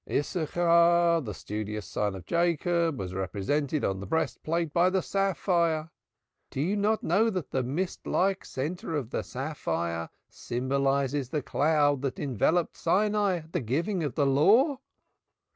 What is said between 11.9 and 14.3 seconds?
that enveloped Sinai at the giving of the